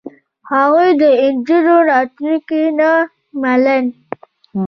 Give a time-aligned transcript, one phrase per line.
[0.51, 1.03] هغوی د
[1.35, 2.91] نجونو راتلونکې نه
[3.41, 3.77] منله.